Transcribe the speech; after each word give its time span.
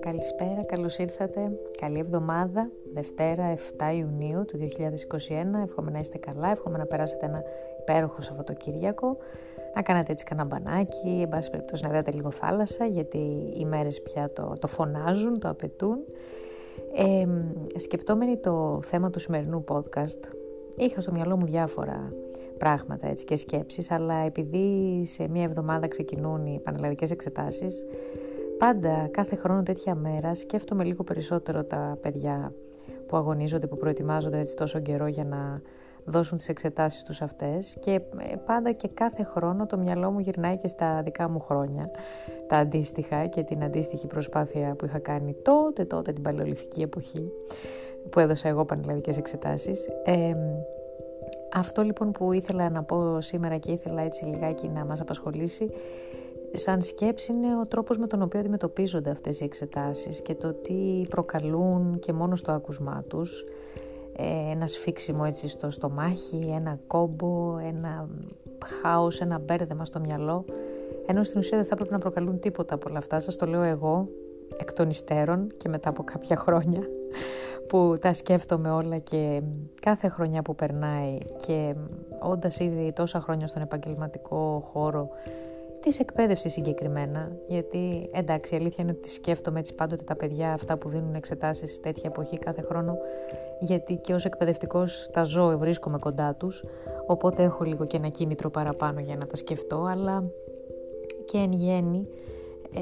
Καλησπέρα, 0.00 0.62
καλώς 0.66 0.98
ήρθατε. 0.98 1.52
Καλή 1.80 1.98
εβδομάδα, 1.98 2.70
Δευτέρα 2.94 3.54
7 3.78 3.94
Ιουνίου 3.96 4.44
του 4.44 4.58
2021. 4.58 5.62
Εύχομαι 5.62 5.90
να 5.90 5.98
είστε 5.98 6.18
καλά, 6.18 6.50
εύχομαι 6.50 6.78
να 6.78 6.86
περάσετε 6.86 7.26
ένα 7.26 7.42
υπέροχο 7.80 8.22
Σαββατοκύριακο. 8.22 9.16
Να 9.74 9.82
κάνετε 9.82 10.12
έτσι 10.12 10.24
κανένα 10.24 10.48
μπανάκι, 10.48 11.20
εν 11.22 11.28
πάση 11.28 11.50
περιπτώσει 11.50 11.84
να 11.84 11.90
δείτε 11.90 12.10
λίγο 12.10 12.30
θάλασσα, 12.30 12.86
γιατί 12.86 13.52
οι 13.58 13.64
μέρες 13.64 14.02
πια 14.02 14.28
το, 14.32 14.52
το 14.60 14.66
φωνάζουν, 14.66 15.38
το 15.38 15.48
απαιτούν. 15.48 15.98
Ε, 16.94 17.26
σκεπτόμενοι 17.78 18.36
το 18.36 18.80
θέμα 18.84 19.10
του 19.10 19.18
σημερινού 19.18 19.64
podcast, 19.68 20.20
είχα 20.76 21.00
στο 21.00 21.12
μυαλό 21.12 21.36
μου 21.36 21.46
διάφορα 21.46 22.12
πράγματα 22.58 23.06
έτσι, 23.06 23.24
και 23.24 23.36
σκέψεις, 23.36 23.90
αλλά 23.90 24.14
επειδή 24.14 25.02
σε 25.06 25.28
μία 25.28 25.42
εβδομάδα 25.42 25.88
ξεκινούν 25.88 26.46
οι 26.46 26.60
πανελλαδικές 26.64 27.10
εξετάσεις, 27.10 27.84
πάντα 28.58 29.08
κάθε 29.10 29.36
χρόνο 29.36 29.62
τέτοια 29.62 29.94
μέρα 29.94 30.34
σκέφτομαι 30.34 30.84
λίγο 30.84 31.04
περισσότερο 31.04 31.64
τα 31.64 31.98
παιδιά 32.00 32.52
που 33.06 33.16
αγωνίζονται, 33.16 33.66
που 33.66 33.76
προετοιμάζονται 33.76 34.38
έτσι 34.38 34.56
τόσο 34.56 34.78
καιρό 34.80 35.06
για 35.06 35.24
να 35.24 35.60
δώσουν 36.04 36.36
τις 36.36 36.48
εξετάσεις 36.48 37.02
τους 37.02 37.22
αυτές 37.22 37.76
και 37.80 37.90
ε, 37.90 38.36
πάντα 38.46 38.72
και 38.72 38.88
κάθε 38.94 39.22
χρόνο 39.22 39.66
το 39.66 39.78
μυαλό 39.78 40.10
μου 40.10 40.18
γυρνάει 40.18 40.56
και 40.56 40.68
στα 40.68 41.02
δικά 41.02 41.28
μου 41.28 41.40
χρόνια 41.40 41.90
τα 42.48 42.56
αντίστοιχα 42.56 43.26
και 43.26 43.42
την 43.42 43.64
αντίστοιχη 43.64 44.06
προσπάθεια 44.06 44.74
που 44.74 44.84
είχα 44.84 44.98
κάνει 44.98 45.36
τότε, 45.42 45.84
τότε 45.84 46.12
την 46.12 46.22
παλαιολιθική 46.22 46.82
εποχή 46.82 47.32
που 48.10 48.20
έδωσα 48.20 48.48
εγώ 48.48 48.64
πανελλαδικές 48.64 49.16
εξετάσεις. 49.16 49.88
Ε, 50.04 50.34
αυτό 51.52 51.82
λοιπόν 51.82 52.12
που 52.12 52.32
ήθελα 52.32 52.70
να 52.70 52.82
πω 52.82 53.20
σήμερα 53.20 53.56
και 53.56 53.72
ήθελα 53.72 54.02
έτσι 54.02 54.24
λιγάκι 54.24 54.68
να 54.68 54.84
μας 54.84 55.00
απασχολήσει 55.00 55.70
σαν 56.52 56.82
σκέψη 56.82 57.32
είναι 57.32 57.58
ο 57.60 57.66
τρόπος 57.66 57.98
με 57.98 58.06
τον 58.06 58.22
οποίο 58.22 58.40
αντιμετωπίζονται 58.40 59.10
αυτές 59.10 59.40
οι 59.40 59.44
εξετάσεις 59.44 60.20
και 60.20 60.34
το 60.34 60.52
τι 60.52 61.06
προκαλούν 61.08 61.98
και 61.98 62.12
μόνο 62.12 62.36
στο 62.36 62.52
άκουσμά 62.52 63.04
τους 63.08 63.44
ε, 64.16 64.50
ένα 64.50 64.66
σφίξιμο 64.66 65.22
έτσι 65.26 65.48
στο 65.48 65.70
στομάχι, 65.70 66.52
ένα 66.56 66.78
κόμπο, 66.86 67.58
ένα 67.58 68.08
χάος, 68.82 69.20
ένα 69.20 69.38
μπέρδεμα 69.38 69.84
στο 69.84 70.00
μυαλό 70.00 70.44
ενώ 71.06 71.22
στην 71.22 71.38
ουσία 71.38 71.58
δεν 71.58 71.66
θα 71.66 71.74
πρέπει 71.74 71.92
να 71.92 71.98
προκαλούν 71.98 72.38
τίποτα 72.38 72.74
από 72.74 72.88
όλα 72.88 72.98
αυτά. 72.98 73.20
Σας 73.20 73.36
το 73.36 73.46
λέω 73.46 73.62
εγώ 73.62 74.08
εκ 74.60 74.72
των 74.72 74.90
υστέρων 74.90 75.52
και 75.56 75.68
μετά 75.68 75.88
από 75.88 76.04
κάποια 76.04 76.36
χρόνια 76.36 76.80
που 77.68 77.96
τα 78.00 78.12
σκέφτομαι 78.12 78.70
όλα 78.70 78.98
και 78.98 79.42
κάθε 79.80 80.08
χρονιά 80.08 80.42
που 80.42 80.54
περνάει 80.54 81.18
και 81.46 81.74
όντας 82.20 82.58
ήδη 82.58 82.92
τόσα 82.92 83.20
χρόνια 83.20 83.46
στον 83.46 83.62
επαγγελματικό 83.62 84.62
χώρο 84.72 85.08
της 85.80 85.98
εκπαίδευσης 85.98 86.52
συγκεκριμένα, 86.52 87.32
γιατί 87.46 88.08
εντάξει, 88.12 88.54
η 88.54 88.56
αλήθεια 88.56 88.84
είναι 88.84 88.94
ότι 88.98 89.10
σκέφτομαι 89.10 89.58
έτσι 89.58 89.74
πάντοτε 89.74 90.04
τα 90.04 90.16
παιδιά 90.16 90.52
αυτά 90.52 90.76
που 90.76 90.88
δίνουν 90.88 91.14
εξετάσεις 91.14 91.80
τέτοια 91.80 92.02
εποχή 92.04 92.38
κάθε 92.38 92.62
χρόνο, 92.62 92.96
γιατί 93.60 93.96
και 93.96 94.14
ως 94.14 94.24
εκπαιδευτικός 94.24 95.08
τα 95.12 95.24
ζω, 95.24 95.58
βρίσκομαι 95.58 95.98
κοντά 95.98 96.34
τους, 96.34 96.64
οπότε 97.06 97.42
έχω 97.42 97.64
λίγο 97.64 97.86
και 97.86 97.96
ένα 97.96 98.08
κίνητρο 98.08 98.50
παραπάνω 98.50 99.00
για 99.00 99.16
να 99.16 99.26
τα 99.26 99.36
σκεφτώ, 99.36 99.84
αλλά 99.84 100.24
και 101.24 101.38
εν 101.38 101.52
γέννη 101.52 102.08
ε, 102.74 102.80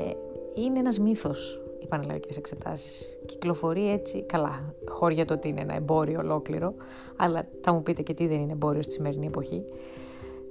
είναι 0.55 0.79
ένας 0.79 0.99
μύθος 0.99 1.64
οι 1.85 1.89
πανελλαδικές 1.89 2.37
εξετάσεις. 2.37 3.19
Κυκλοφορεί 3.27 3.91
έτσι, 3.91 4.23
καλά, 4.23 4.75
χώρια 4.89 5.25
το 5.25 5.35
ότι 5.35 5.49
είναι 5.49 5.61
ένα 5.61 5.75
εμπόριο 5.75 6.19
ολόκληρο, 6.19 6.75
αλλά 7.17 7.43
θα 7.61 7.73
μου 7.73 7.83
πείτε 7.83 8.03
και 8.03 8.15
τι 8.15 8.27
δεν 8.27 8.41
είναι 8.41 8.53
εμπόριο 8.53 8.83
στη 8.83 8.93
σημερινή 8.93 9.27
εποχή. 9.27 9.65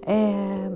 Ε, 0.05 0.13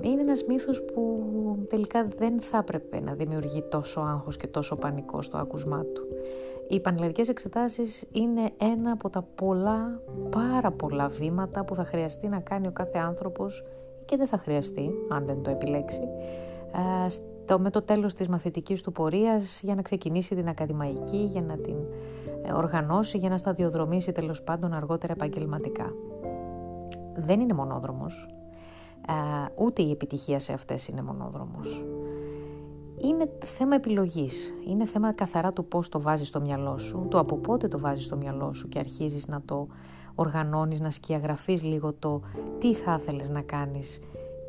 είναι 0.00 0.20
ένας 0.20 0.44
μύθος 0.44 0.82
που 0.82 1.26
τελικά 1.68 2.08
δεν 2.18 2.40
θα 2.40 2.58
έπρεπε 2.58 3.00
να 3.00 3.14
δημιουργεί 3.14 3.62
τόσο 3.62 4.00
άγχος 4.00 4.36
και 4.36 4.46
τόσο 4.46 4.76
πανικό 4.76 5.22
στο 5.22 5.38
άκουσμά 5.38 5.84
του. 5.94 6.06
Οι 6.68 6.80
πανελλαδικές 6.80 7.28
εξετάσεις 7.28 8.04
είναι 8.12 8.50
ένα 8.56 8.92
από 8.92 9.10
τα 9.10 9.22
πολλά, 9.34 10.00
πάρα 10.30 10.70
πολλά 10.70 11.08
βήματα 11.08 11.64
που 11.64 11.74
θα 11.74 11.84
χρειαστεί 11.84 12.28
να 12.28 12.40
κάνει 12.40 12.66
ο 12.66 12.72
κάθε 12.72 12.98
άνθρωπος 12.98 13.64
και 14.04 14.16
δεν 14.16 14.26
θα 14.26 14.38
χρειαστεί, 14.38 14.90
αν 15.08 15.24
δεν 15.24 15.42
το 15.42 15.50
επιλέξει, 15.50 16.00
ε, 17.48 17.52
στο, 17.52 17.58
με 17.58 17.70
το 17.70 17.82
τέλος 17.82 18.14
της 18.14 18.28
μαθητικής 18.28 18.82
του 18.82 18.92
πορείας 18.92 19.60
για 19.62 19.74
να 19.74 19.82
ξεκινήσει 19.82 20.34
την 20.34 20.48
ακαδημαϊκή, 20.48 21.16
για 21.16 21.42
να 21.42 21.56
την 21.56 21.76
ε, 22.42 22.52
οργανώσει, 22.52 23.18
για 23.18 23.28
να 23.28 23.38
σταδιοδρομήσει 23.38 24.12
τέλος 24.12 24.42
πάντων 24.42 24.72
αργότερα 24.72 25.12
επαγγελματικά. 25.12 25.92
Δεν 27.14 27.40
είναι 27.40 27.52
μονόδρομος, 27.52 28.28
ούτε 29.54 29.82
η 29.82 29.90
επιτυχία 29.90 30.38
σε 30.38 30.52
αυτές 30.52 30.88
είναι 30.88 31.02
μονόδρομος. 31.02 31.84
Είναι 32.96 33.30
θέμα 33.44 33.74
επιλογής, 33.74 34.54
είναι 34.68 34.84
θέμα 34.84 35.12
καθαρά 35.12 35.52
του 35.52 35.64
πώς 35.64 35.88
το 35.88 36.00
βάζεις 36.00 36.28
στο 36.28 36.40
μυαλό 36.40 36.78
σου, 36.78 37.06
το 37.10 37.18
από 37.18 37.36
πότε 37.36 37.68
το 37.68 37.78
βάζεις 37.78 38.04
στο 38.04 38.16
μυαλό 38.16 38.52
σου 38.52 38.68
και 38.68 38.78
αρχίζεις 38.78 39.26
να 39.26 39.42
το 39.44 39.66
οργανώνεις, 40.14 40.80
να 40.80 40.90
σκιαγραφείς 40.90 41.62
λίγο 41.62 41.92
το 41.92 42.20
τι 42.58 42.74
θα 42.74 42.98
ήθελες 43.02 43.28
να 43.28 43.40
κάνεις 43.40 44.00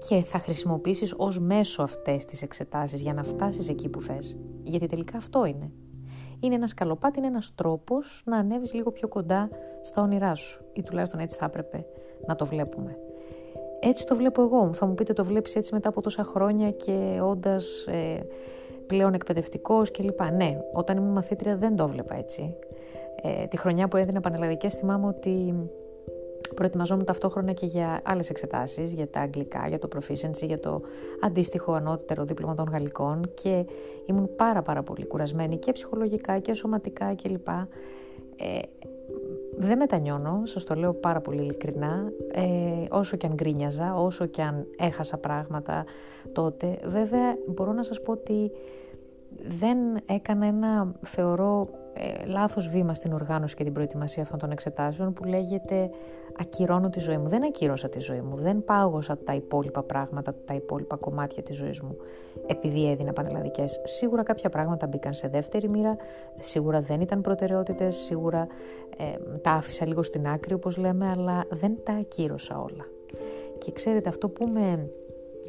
και 0.08 0.24
θα 0.24 0.40
χρησιμοποιήσεις 0.40 1.14
ως 1.18 1.40
μέσο 1.40 1.84
αυτές 1.84 2.26
τις 2.26 2.42
εξετάσεις 2.42 3.02
για 3.02 3.14
να 3.14 3.24
φτάσεις 3.24 3.70
εκεί 3.70 3.90
που 3.90 4.02
θες. 4.02 4.38
Γιατί 4.64 4.88
τελικά 4.88 5.18
αυτό 5.18 5.46
είναι. 5.46 5.72
Είναι 6.40 6.56
ένα 6.56 6.68
σκαλοπάτι, 6.68 7.18
είναι 7.18 7.28
ένας 7.28 7.52
τρόπος 7.56 8.24
να 8.26 8.38
ανέβεις 8.38 8.74
λίγο 8.74 8.92
πιο 8.92 9.08
κοντά 9.08 9.50
στα 9.82 10.02
όνειρά 10.02 10.36
σου 10.36 10.64
ή 10.74 10.84
τουλάχιστον 10.84 11.20
έτσι 11.20 11.38
θα 11.38 11.46
έπρεπε 11.46 11.86
να 12.28 12.36
το 12.36 12.46
βλέπουμε. 12.46 12.98
Έτσι 13.80 14.06
το 14.06 14.16
βλέπω 14.16 14.42
εγώ. 14.42 14.74
Θα 14.74 14.86
μου 14.86 14.94
πείτε 14.94 15.14
το 15.14 15.24
βλέπεις 15.24 15.56
έτσι 15.56 15.74
μετά 15.74 15.90
από 15.90 16.02
τόσα 16.02 16.24
χρόνια 16.24 16.72
και 16.72 17.20
όντας 17.24 17.86
ε, 17.88 18.20
πλέον 18.88 19.14
εκπαιδευτικός 19.14 19.92
κλπ. 19.92 20.22
Ναι, 20.22 20.58
όταν 20.74 20.98
ήμουν 20.98 21.12
μαθήτρια 21.12 21.58
δεν 21.58 21.76
το 21.76 21.88
βλέπα 21.88 22.16
έτσι. 22.16 22.56
Ε, 23.22 23.46
τη 23.46 23.58
χρονιά 23.58 23.88
που 23.88 23.98
έδινα 23.98 24.20
πανελλαδικές 24.20 24.74
θυμάμαι 24.76 25.08
ότι 25.08 25.54
προετοιμαζόμουν 26.56 27.06
ταυτόχρονα 27.06 27.52
και 27.52 27.66
για 27.66 28.02
άλλες 28.04 28.30
εξετάσεις, 28.30 28.94
για 28.94 29.10
τα 29.10 29.20
αγγλικά, 29.20 29.68
για 29.68 29.80
το 29.80 29.88
proficiency, 29.96 30.46
για 30.46 30.60
το 30.60 30.82
αντίστοιχο 31.22 31.74
ανώτερο 31.74 32.24
δίπλωμα 32.24 32.56
των 32.56 32.68
γαλλικών 32.72 33.32
και 33.34 33.66
ήμουν 34.06 34.36
πάρα 34.36 34.62
πάρα 34.62 34.84
πολύ 34.84 35.06
κουρασμένη 35.06 35.58
και 35.58 35.72
ψυχολογικά 35.72 36.40
και 36.40 36.54
σωματικά 36.54 37.16
κλπ. 37.16 37.48
Ε, 38.36 38.60
δεν 39.58 39.78
μετανιώνω, 39.78 40.42
σας 40.44 40.64
το 40.64 40.76
λέω 40.76 40.94
πάρα 40.94 41.22
πολύ 41.22 41.42
ειλικρινά, 41.42 42.12
ε, 42.32 42.86
όσο 42.90 43.18
και 43.18 43.26
αν 43.26 43.34
γκρίνιαζα, 43.34 43.96
όσο 43.96 44.26
και 44.26 44.42
αν 44.42 44.66
έχασα 44.78 45.18
πράγματα 45.18 45.86
τότε. 46.32 46.80
Βέβαια 46.86 47.38
μπορώ 47.48 47.72
να 47.72 47.84
σας 47.84 48.02
πω 48.02 48.12
ότι 48.12 48.52
δεν 49.60 49.78
έκανα 50.06 50.46
ένα, 50.46 50.92
θεωρώ, 51.02 51.68
ε, 51.94 52.26
λάθος 52.26 52.68
βήμα 52.68 52.94
στην 52.94 53.14
οργάνωση 53.14 53.56
και 53.56 53.64
την 53.64 53.74
προετοιμασία 53.74 54.24
αυτών 54.24 54.40
των 54.40 54.52
εξετάσεων 54.52 55.14
που 55.14 55.24
λέγεται 55.24 55.90
ακυρώνω 56.40 56.90
τη 56.90 57.00
ζωή 57.00 57.18
μου. 57.18 57.28
Δεν 57.28 57.44
ακύρωσα 57.44 57.90
τη 57.90 58.00
ζωή 58.00 58.22
μου, 58.22 58.36
δεν 58.36 58.64
πάγωσα 58.64 59.18
τα 59.18 59.34
υπόλοιπα 59.34 59.84
πράγματα, 59.84 60.36
τα 60.46 60.54
υπόλοιπα 60.54 60.96
κομμάτια 60.96 61.44
της 61.44 61.58
ζωής 61.58 61.82
μου 61.82 61.96
επειδή 62.48 62.90
έδινα 62.90 63.14
πανελλαδικές. 63.14 63.82
Σίγουρα 63.84 64.24
κάποια 64.24 64.50
πράγματα 64.50 64.88
μπήκαν 64.88 65.14
σε 65.14 65.28
δεύτερη 65.28 65.70
μοίρα, 65.70 65.98
σίγουρα 66.40 66.82
δεν 66.82 67.02
ήταν 67.02 67.22
προτεραιότητες, 67.22 67.96
σίγουρα 67.96 68.48
ε, 68.98 69.38
τα 69.42 69.52
άφησα 69.52 69.86
λίγο 69.86 70.04
στην 70.04 70.28
άκρη 70.28 70.54
όπως 70.54 70.78
λέμε, 70.78 71.10
αλλά 71.10 71.46
δεν 71.50 71.78
τα 71.84 71.94
ακύρωσα 71.94 72.60
όλα. 72.60 72.86
Και 73.58 73.72
ξέρετε 73.72 74.10
αυτό 74.10 74.30
που 74.30 74.48
με 74.48 74.90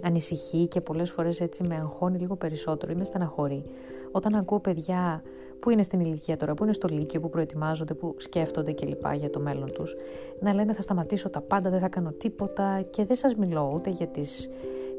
ανησυχεί 0.02 0.66
και 0.66 0.80
πολλές 0.80 1.10
φορές 1.10 1.40
έτσι 1.40 1.62
με 1.68 1.74
αγχώνει 1.74 2.18
λίγο 2.18 2.36
περισσότερο 2.36 2.92
ή 2.92 2.94
με 2.94 3.04
στεναχωρεί 3.04 3.64
όταν 4.12 4.34
ακούω 4.34 4.60
παιδιά 4.60 5.22
που 5.60 5.70
είναι 5.70 5.82
στην 5.82 6.00
ηλικία 6.00 6.36
τώρα, 6.36 6.54
που 6.54 6.64
είναι 6.64 6.72
στο 6.72 6.88
λύκειο, 6.88 7.20
που 7.20 7.30
προετοιμάζονται, 7.30 7.94
που 7.94 8.14
σκέφτονται 8.18 8.72
κλπ. 8.72 9.12
για 9.14 9.30
το 9.30 9.40
μέλλον 9.40 9.72
τους, 9.72 9.94
να 10.40 10.54
λένε 10.54 10.72
θα 10.72 10.80
σταματήσω 10.80 11.30
τα 11.30 11.40
πάντα, 11.40 11.70
δεν 11.70 11.80
θα 11.80 11.88
κάνω 11.88 12.12
τίποτα 12.12 12.82
και 12.90 13.04
δεν 13.04 13.16
σας 13.16 13.34
μιλώ 13.34 13.72
ούτε 13.74 13.90
για 13.90 14.06
τις 14.06 14.48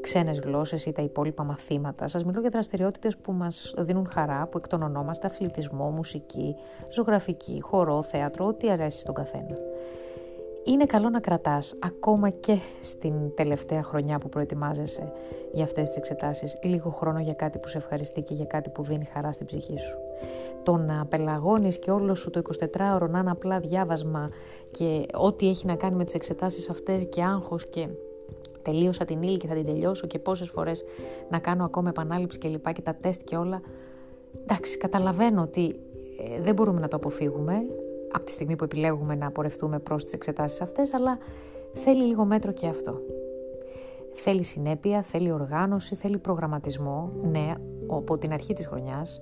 ξένες 0.00 0.38
γλώσσες 0.38 0.86
ή 0.86 0.92
τα 0.92 1.02
υπόλοιπα 1.02 1.44
μαθήματα. 1.44 2.08
Σας 2.08 2.24
μιλώ 2.24 2.40
για 2.40 2.50
δραστηριότητες 2.50 3.16
που 3.16 3.32
μας 3.32 3.74
δίνουν 3.78 4.06
χαρά, 4.06 4.46
που 4.46 4.58
εκτονωνόμαστε, 4.58 5.26
αθλητισμό, 5.26 5.90
μουσική, 5.90 6.54
ζωγραφική, 6.90 7.60
χορό, 7.62 8.02
θέατρο, 8.02 8.46
ό,τι 8.46 8.70
αρέσει 8.70 9.00
στον 9.00 9.14
καθένα 9.14 9.56
είναι 10.64 10.84
καλό 10.84 11.08
να 11.08 11.20
κρατάς 11.20 11.74
ακόμα 11.78 12.30
και 12.30 12.58
στην 12.80 13.34
τελευταία 13.34 13.82
χρονιά 13.82 14.18
που 14.18 14.28
προετοιμάζεσαι 14.28 15.12
για 15.52 15.64
αυτές 15.64 15.86
τις 15.86 15.96
εξετάσεις 15.96 16.58
λίγο 16.62 16.90
χρόνο 16.90 17.20
για 17.20 17.34
κάτι 17.34 17.58
που 17.58 17.68
σε 17.68 17.78
ευχαριστεί 17.78 18.22
και 18.22 18.34
για 18.34 18.44
κάτι 18.44 18.70
που 18.70 18.82
δίνει 18.82 19.04
χαρά 19.04 19.32
στην 19.32 19.46
ψυχή 19.46 19.78
σου. 19.78 19.96
Το 20.62 20.76
να 20.76 21.06
πελαγώνεις 21.06 21.78
και 21.78 21.90
όλο 21.90 22.14
σου 22.14 22.30
το 22.30 22.42
24ωρο 22.60 23.08
να 23.08 23.18
είναι 23.18 23.30
απλά 23.30 23.60
διάβασμα 23.60 24.30
και 24.70 25.06
ό,τι 25.14 25.48
έχει 25.48 25.66
να 25.66 25.76
κάνει 25.76 25.96
με 25.96 26.04
τις 26.04 26.14
εξετάσεις 26.14 26.70
αυτές 26.70 27.06
και 27.08 27.22
άγχος 27.22 27.66
και 27.66 27.88
τελείωσα 28.62 29.04
την 29.04 29.22
ύλη 29.22 29.36
και 29.36 29.46
θα 29.46 29.54
την 29.54 29.66
τελειώσω 29.66 30.06
και 30.06 30.18
πόσες 30.18 30.48
φορές 30.48 30.84
να 31.30 31.38
κάνω 31.38 31.64
ακόμα 31.64 31.88
επανάληψη 31.88 32.38
και 32.38 32.48
λοιπά 32.48 32.72
και 32.72 32.82
τα 32.82 32.94
τεστ 32.94 33.20
και 33.24 33.36
όλα. 33.36 33.60
Εντάξει, 34.42 34.76
καταλαβαίνω 34.76 35.42
ότι 35.42 35.80
ε, 36.36 36.40
δεν 36.42 36.54
μπορούμε 36.54 36.80
να 36.80 36.88
το 36.88 36.96
αποφύγουμε, 36.96 37.62
από 38.12 38.24
τη 38.24 38.32
στιγμή 38.32 38.56
που 38.56 38.64
επιλέγουμε 38.64 39.14
να 39.14 39.30
πορευτούμε 39.30 39.78
προς 39.78 40.04
τις 40.04 40.12
εξετάσεις 40.12 40.60
αυτές, 40.60 40.94
αλλά 40.94 41.18
θέλει 41.72 42.02
λίγο 42.02 42.24
μέτρο 42.24 42.52
και 42.52 42.66
αυτό. 42.66 43.00
Θέλει 44.12 44.42
συνέπεια, 44.42 45.02
θέλει 45.02 45.32
οργάνωση, 45.32 45.94
θέλει 45.94 46.18
προγραμματισμό, 46.18 47.12
ναι, 47.22 47.54
από 47.86 48.18
την 48.18 48.32
αρχή 48.32 48.54
της 48.54 48.66
χρονιάς, 48.66 49.20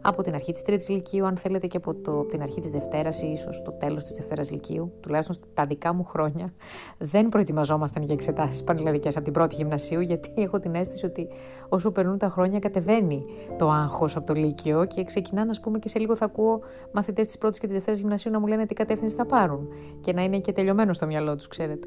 από 0.00 0.22
την 0.22 0.34
αρχή 0.34 0.52
της 0.52 0.62
τρίτης 0.62 0.88
ηλικίου, 0.88 1.26
αν 1.26 1.36
θέλετε 1.36 1.66
και 1.66 1.76
από, 1.76 1.94
το, 1.94 2.10
από 2.10 2.28
την 2.28 2.42
αρχή 2.42 2.60
της 2.60 2.70
Δευτέρας 2.70 3.22
ή 3.22 3.26
ίσως 3.26 3.62
το 3.62 3.72
τέλος 3.72 4.04
της 4.04 4.14
Δευτέρας 4.14 4.50
ηλικίου, 4.50 4.92
τουλάχιστον 5.00 5.36
στα 5.52 5.66
δικά 5.66 5.92
μου 5.92 6.04
χρόνια, 6.04 6.52
δεν 6.98 7.28
προετοιμαζόμασταν 7.28 8.02
για 8.02 8.14
εξετάσεις 8.14 8.64
πανελλαδικές 8.64 9.16
από 9.16 9.24
την 9.24 9.32
πρώτη 9.32 9.54
γυμνασίου, 9.54 10.00
γιατί 10.00 10.32
έχω 10.36 10.58
την 10.58 10.74
αίσθηση 10.74 11.06
ότι 11.06 11.28
όσο 11.68 11.90
περνούν 11.90 12.18
τα 12.18 12.28
χρόνια 12.28 12.58
κατεβαίνει 12.58 13.24
το 13.58 13.70
άγχος 13.70 14.16
από 14.16 14.26
το 14.26 14.34
Λύκειο 14.34 14.84
και 14.84 15.04
ξεκινά 15.04 15.44
να 15.44 15.60
πούμε 15.62 15.78
και 15.78 15.88
σε 15.88 15.98
λίγο 15.98 16.16
θα 16.16 16.24
ακούω 16.24 16.60
μαθητές 16.92 17.26
της 17.26 17.38
πρώτης 17.38 17.58
και 17.58 17.66
της 17.66 17.74
Δευτέρας 17.74 18.00
γυμνασίου 18.00 18.30
να 18.30 18.40
μου 18.40 18.46
λένε 18.46 18.66
τι 18.66 18.74
κατεύθυνση 18.74 19.16
θα 19.16 19.26
πάρουν 19.26 19.68
και 20.00 20.12
να 20.12 20.22
είναι 20.22 20.38
και 20.38 20.52
τελειωμένο 20.52 20.92
στο 20.92 21.06
μυαλό 21.06 21.36
τους, 21.36 21.48
ξέρετε. 21.48 21.86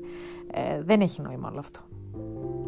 Ε, 0.54 0.82
δεν 0.84 1.02
έχει 1.02 1.22
νόημα 1.22 1.50
όλο 1.50 1.60
αυτό. 1.60 1.80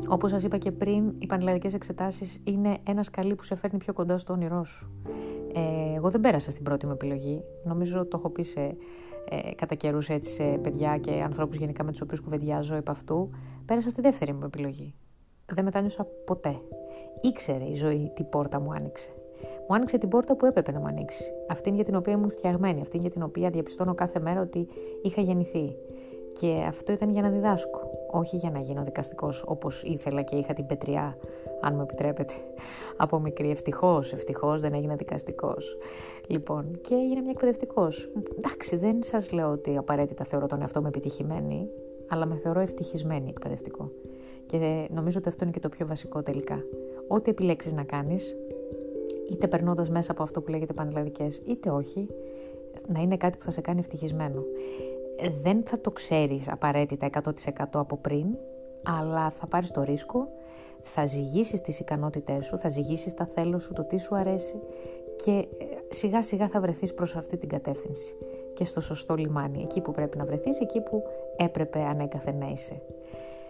Όπως 0.07 0.31
σας 0.31 0.43
είπα 0.43 0.57
και 0.57 0.71
πριν, 0.71 1.13
οι 1.17 1.25
πανελλαδικές 1.25 1.73
εξετάσεις 1.73 2.39
είναι 2.43 2.77
ένας 2.83 3.05
σκαλί 3.05 3.35
που 3.35 3.43
σε 3.43 3.55
φέρνει 3.55 3.77
πιο 3.77 3.93
κοντά 3.93 4.17
στο 4.17 4.33
όνειρό 4.33 4.63
σου. 4.63 4.89
Ε, 5.55 5.95
εγώ 5.95 6.09
δεν 6.09 6.21
πέρασα 6.21 6.51
στην 6.51 6.63
πρώτη 6.63 6.85
μου 6.85 6.91
επιλογή. 6.91 7.43
Νομίζω 7.63 8.05
το 8.05 8.17
έχω 8.17 8.29
πει 8.29 8.43
σε, 8.43 8.59
ε, 9.29 9.55
κατά 9.55 9.75
καιρούς 9.75 10.09
έτσι 10.09 10.31
σε 10.31 10.43
παιδιά 10.43 10.97
και 10.97 11.11
ανθρώπους 11.11 11.57
γενικά 11.57 11.83
με 11.83 11.91
τους 11.91 12.01
οποίους 12.01 12.19
κουβεντιάζω 12.19 12.75
επ' 12.75 12.89
αυτού. 12.89 13.29
Πέρασα 13.65 13.89
στη 13.89 14.01
δεύτερη 14.01 14.33
μου 14.33 14.45
επιλογή. 14.45 14.95
Δεν 15.53 15.63
μετάνιωσα 15.63 16.07
ποτέ. 16.25 16.61
Ήξερε 17.21 17.63
η 17.63 17.75
ζωή 17.75 18.11
τι 18.15 18.23
πόρτα 18.23 18.59
μου 18.59 18.71
άνοιξε. 18.71 19.09
Μου 19.67 19.75
άνοιξε 19.75 19.97
την 19.97 20.09
πόρτα 20.09 20.35
που 20.35 20.45
έπρεπε 20.45 20.71
να 20.71 20.79
μου 20.79 20.87
ανοίξει. 20.87 21.23
Αυτήν 21.49 21.75
για 21.75 21.83
την 21.83 21.95
οποία 21.95 22.13
ήμουν 22.13 22.29
φτιαγμένη, 22.29 22.81
αυτήν 22.81 23.01
για 23.01 23.09
την 23.09 23.23
οποία 23.23 23.49
διαπιστώνω 23.49 23.93
κάθε 23.93 24.19
μέρα 24.19 24.41
ότι 24.41 24.67
είχα 25.01 25.21
γεννηθεί. 25.21 25.75
Και 26.39 26.65
αυτό 26.67 26.91
ήταν 26.91 27.09
για 27.09 27.21
να 27.21 27.29
διδάσκω, 27.29 27.89
όχι 28.15 28.35
για 28.35 28.49
να 28.49 28.59
γίνω 28.59 28.83
δικαστικός 28.83 29.43
όπως 29.47 29.83
ήθελα 29.83 30.21
και 30.21 30.35
είχα 30.35 30.53
την 30.53 30.65
πετριά, 30.65 31.17
αν 31.61 31.75
μου 31.75 31.81
επιτρέπετε, 31.81 32.33
από 32.97 33.19
μικρή. 33.19 33.49
Ευτυχώς, 33.49 34.13
ευτυχώς 34.13 34.61
δεν 34.61 34.73
έγινα 34.73 34.95
δικαστικός. 34.95 35.77
Λοιπόν, 36.27 36.79
και 36.81 36.93
έγινα 36.93 37.21
μια 37.21 37.31
εκπαιδευτικός. 37.31 38.09
Εντάξει, 38.37 38.75
δεν 38.75 39.03
σας 39.03 39.31
λέω 39.31 39.51
ότι 39.51 39.77
απαραίτητα 39.77 40.23
θεωρώ 40.23 40.47
τον 40.47 40.61
εαυτό 40.61 40.81
μου 40.81 40.87
επιτυχημένη, 40.87 41.69
αλλά 42.07 42.25
με 42.25 42.35
θεωρώ 42.35 42.59
ευτυχισμένη 42.59 43.29
εκπαιδευτικό. 43.29 43.91
Και 44.45 44.87
νομίζω 44.93 45.17
ότι 45.19 45.29
αυτό 45.29 45.43
είναι 45.43 45.53
και 45.53 45.59
το 45.59 45.69
πιο 45.69 45.87
βασικό 45.87 46.23
τελικά. 46.23 46.63
Ό,τι 47.07 47.29
επιλέξεις 47.29 47.73
να 47.73 47.83
κάνεις, 47.83 48.35
είτε 49.31 49.47
περνώντας 49.47 49.89
μέσα 49.89 50.11
από 50.11 50.23
αυτό 50.23 50.41
που 50.41 50.49
λέγεται 50.49 50.73
πανελλαδικές, 50.73 51.41
είτε 51.45 51.69
όχι, 51.69 52.07
να 52.87 53.01
είναι 53.01 53.17
κάτι 53.17 53.37
που 53.37 53.43
θα 53.43 53.51
σε 53.51 53.61
κάνει 53.61 53.79
ευτυχισμένο 53.79 54.43
δεν 55.41 55.63
θα 55.65 55.79
το 55.81 55.91
ξέρεις 55.91 56.49
απαραίτητα 56.49 57.09
100% 57.23 57.29
από 57.71 57.97
πριν, 57.97 58.25
αλλά 58.83 59.29
θα 59.29 59.47
πάρεις 59.47 59.71
το 59.71 59.83
ρίσκο, 59.83 60.27
θα 60.81 61.05
ζυγίσεις 61.05 61.61
τις 61.61 61.79
ικανότητές 61.79 62.45
σου, 62.45 62.57
θα 62.57 62.69
ζυγίσεις 62.69 63.13
τα 63.13 63.29
θέλω 63.33 63.59
σου, 63.59 63.73
το 63.73 63.83
τι 63.83 63.99
σου 63.99 64.15
αρέσει 64.15 64.59
και 65.23 65.31
ε, 65.31 65.65
σιγά 65.89 66.21
σιγά 66.21 66.47
θα 66.47 66.59
βρεθείς 66.59 66.93
προς 66.93 67.15
αυτή 67.15 67.37
την 67.37 67.49
κατεύθυνση 67.49 68.15
και 68.53 68.65
στο 68.65 68.81
σωστό 68.81 69.15
λιμάνι, 69.15 69.61
εκεί 69.61 69.81
που 69.81 69.91
πρέπει 69.91 70.17
να 70.17 70.25
βρεθείς, 70.25 70.59
εκεί 70.59 70.81
που 70.81 71.03
έπρεπε 71.37 71.79
ανέκαθεν 71.79 72.37
να 72.37 72.47
είσαι. 72.47 72.81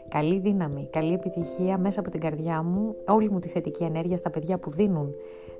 Καλή 0.07 0.39
δύναμη, 0.39 0.87
καλή 0.91 1.13
επιτυχία 1.13 1.77
μέσα 1.77 1.99
από 1.99 2.09
την 2.09 2.19
καρδιά 2.19 2.63
μου, 2.63 2.95
όλη 3.07 3.29
μου 3.29 3.39
τη 3.39 3.47
θετική 3.47 3.83
ενέργεια 3.83 4.17
στα 4.17 4.29
παιδιά 4.29 4.57
που 4.57 4.71
δίνουν 4.71 5.15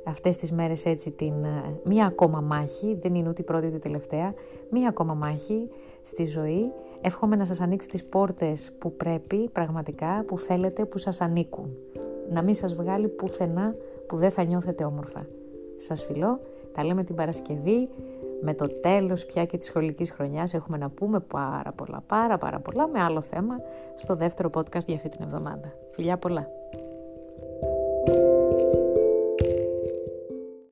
αυτές 0.06 0.38
τις 0.38 0.52
μέρες 0.52 0.86
έτσι 0.86 1.12
την 1.12 1.44
ε, 1.44 1.80
μία 1.84 2.06
ακόμα 2.06 2.42
μάχη, 2.42 2.98
δεν 3.02 3.16
είναι 3.16 3.30
ούτε 3.30 3.42
η 3.42 3.46
πρώτη 3.46 3.68
ούτε 3.68 3.76
η 3.76 3.80
τελευταία, 3.80 4.34
μία 4.70 4.88
ακόμα 4.88 5.14
μάχη 5.14 5.70
στη 6.04 6.26
ζωή. 6.26 6.72
Εύχομαι 7.02 7.36
να 7.36 7.46
σας 7.46 7.62
ανοίξει 7.62 7.88
τις 7.88 8.06
πόρτες 8.06 8.72
που 8.78 8.96
πρέπει 8.96 9.50
πραγματικά, 9.50 10.24
που 10.28 10.38
θέλετε, 10.38 10.86
που 10.86 10.98
σας 10.98 11.22
ανήκουν. 11.22 11.76
Να 12.30 12.44
μην 12.44 12.54
σας 12.54 12.74
βγάλει 12.74 13.08
πουθενά 13.08 13.76
που 14.08 14.18
δεν 14.18 14.32
θα 14.32 14.44
νιώθετε 14.44 14.84
όμορφα. 14.84 15.28
Σας 15.78 16.04
φιλώ, 16.04 16.40
τα 16.74 16.84
λέμε 16.84 17.04
την 17.04 17.16
Παρασκευή, 17.16 17.90
με 18.42 18.54
το 18.54 18.80
τέλος 18.82 19.26
πια 19.26 19.46
και 19.46 19.58
της 19.58 19.68
σχολικής 19.68 20.12
χρονιάς 20.12 20.54
έχουμε 20.54 20.78
να 20.78 20.90
πούμε 20.90 21.20
πάρα 21.20 21.72
πολλά, 21.72 22.04
πάρα 22.08 22.38
πάρα 22.38 22.60
πολλά 22.60 22.88
με 22.88 23.02
άλλο 23.02 23.22
θέμα 23.22 23.56
στο 23.96 24.16
δεύτερο 24.16 24.50
podcast 24.54 24.86
για 24.86 24.96
αυτή 24.96 25.10
την 25.10 25.24
εβδομάδα. 25.24 25.74
Φιλιά 25.92 26.18
πολλά! 26.18 26.48